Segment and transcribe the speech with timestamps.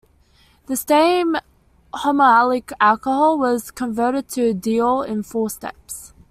[0.65, 1.35] The same
[1.93, 6.11] homoallylic alcohol was converted to diol in four steps.